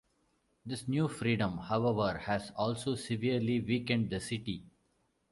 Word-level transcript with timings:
This 0.65 0.87
new 0.87 1.07
freedom, 1.07 1.59
however, 1.59 2.17
has 2.17 2.49
also 2.55 2.95
severely 2.95 3.59
weakened 3.61 4.09
the 4.09 4.19
city. 4.19 4.63